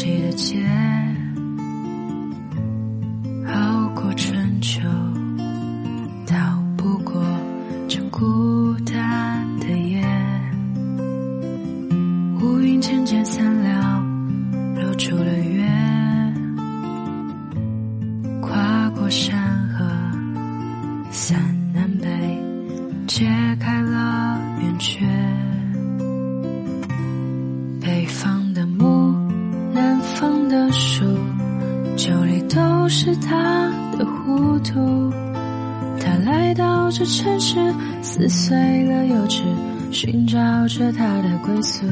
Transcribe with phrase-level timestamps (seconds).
[0.00, 0.64] 悉的街
[3.48, 4.80] 熬过春秋
[6.24, 7.20] 逃不过
[7.88, 10.00] 这孤单的夜。
[12.40, 14.00] 乌云渐渐散了
[14.80, 15.66] 露出了月。
[18.40, 19.36] 跨过山
[19.70, 19.84] 河
[21.10, 21.36] 三
[21.74, 22.08] 南北
[23.08, 23.26] 揭
[23.58, 25.47] 开了圆缺。
[31.96, 35.12] 酒里都是他的糊涂。
[36.00, 37.56] 他来到这城市，
[38.02, 39.42] 撕碎了幼稚，
[39.90, 41.84] 寻找着他的归宿。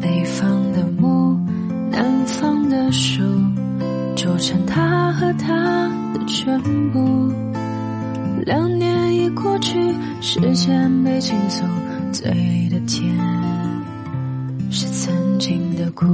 [0.00, 1.38] 北方的木，
[1.90, 3.22] 南方的树，
[4.14, 6.60] 组成他和他的全
[6.92, 7.32] 部。
[8.46, 11.64] 两年已过去，时间被倾诉，
[12.12, 13.12] 嘴里的甜
[14.70, 16.06] 是曾经的苦。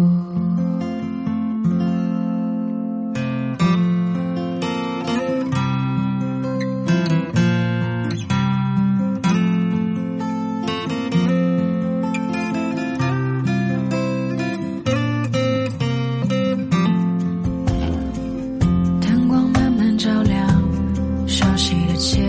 [22.04, 22.20] 些，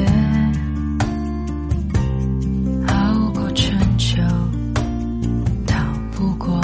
[2.87, 4.21] 熬过春秋，
[5.67, 5.75] 逃
[6.13, 6.61] 不过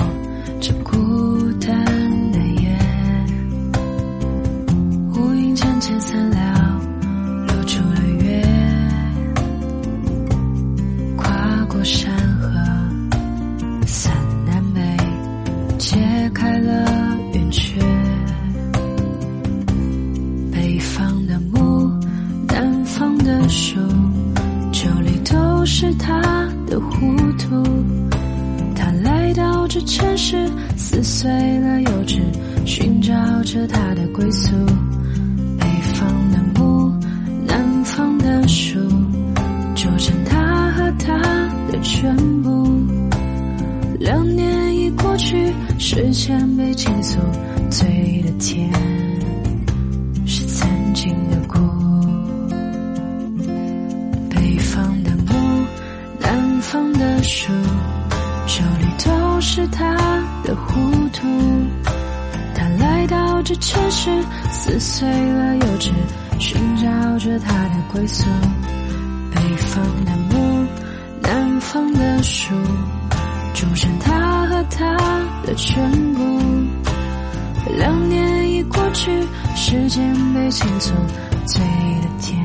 [0.61, 2.73] 这孤单的夜。
[5.13, 6.60] 乌云渐渐散了，
[24.71, 26.21] 酒里都是他
[26.67, 27.63] 的糊涂。
[28.75, 32.19] 他来到这城市，撕碎了幼稚，
[32.65, 34.55] 寻找着他的归宿。
[35.59, 36.91] 北方的木，
[37.45, 38.79] 南方的树，
[39.75, 41.15] 组成他和他
[41.71, 42.67] 的全部。
[43.99, 47.19] 两年已过去，时间被倾诉，
[47.69, 48.70] 醉的甜。
[57.23, 57.51] 树，
[58.47, 59.95] 这里都是他
[60.43, 61.27] 的糊涂。
[62.55, 64.09] 他来到这城市，
[64.51, 65.91] 撕碎了幼稚，
[66.39, 68.25] 寻找着他的归宿。
[69.33, 70.65] 北方的木，
[71.21, 72.53] 南方的树，
[73.53, 74.95] 组成他和他
[75.45, 76.21] 的全部。
[77.77, 79.11] 两年已过去，
[79.55, 80.93] 时间被倾诉，
[81.45, 81.61] 醉
[82.01, 82.37] 的甜